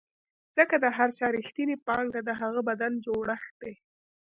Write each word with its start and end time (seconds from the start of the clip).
ځکه 0.57 0.75
د 0.83 0.85
هر 0.97 1.09
چا 1.17 1.25
رښتینې 1.37 1.77
پانګه 1.87 2.21
د 2.25 2.29
هغه 2.41 2.61
بدن 2.69 2.91
جوړښت 3.05 3.53
دی. 3.61 3.73